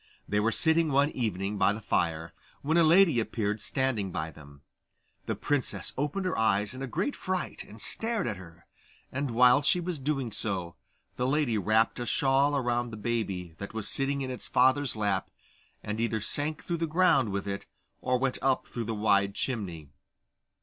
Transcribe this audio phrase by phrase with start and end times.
[0.27, 4.63] They were sitting one evening by the fire, when a lady appeared standing by them.
[5.27, 8.65] The princess opened her eyes in a great fright and stared at her,
[9.11, 10.75] and while she was doing so,
[11.17, 15.29] the lady wrapped a shawl round the baby that was sitting in its father's lap,
[15.83, 17.67] and either sank through the ground with it
[18.01, 19.91] or went up through the wide chimney.